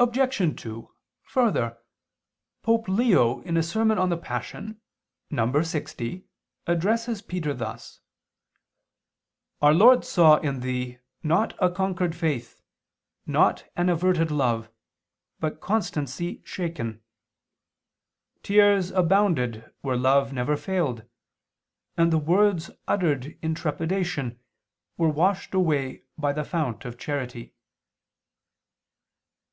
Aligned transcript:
Obj. 0.00 0.58
2: 0.62 0.94
Further, 1.24 1.76
Pope 2.62 2.88
Leo 2.88 3.42
in 3.42 3.58
a 3.58 3.62
sermon 3.62 3.98
on 3.98 4.08
the 4.08 4.16
Passion 4.16 4.80
(lx) 5.30 6.24
addresses 6.66 7.20
Peter 7.20 7.52
thus: 7.52 8.00
"Our 9.60 9.74
Lord 9.74 10.06
saw 10.06 10.36
in 10.38 10.60
thee 10.60 11.00
not 11.22 11.54
a 11.58 11.70
conquered 11.70 12.16
faith, 12.16 12.62
not 13.26 13.68
an 13.76 13.90
averted 13.90 14.30
love, 14.30 14.70
but 15.38 15.60
constancy 15.60 16.40
shaken. 16.46 17.02
Tears 18.42 18.90
abounded 18.92 19.70
where 19.82 19.98
love 19.98 20.32
never 20.32 20.56
failed, 20.56 21.04
and 21.98 22.10
the 22.10 22.16
words 22.16 22.70
uttered 22.88 23.36
in 23.42 23.54
trepidation 23.54 24.40
were 24.96 25.10
washed 25.10 25.52
away 25.52 26.04
by 26.16 26.32
the 26.32 26.42
fount 26.42 26.86
of 26.86 26.96
charity." 26.96 27.52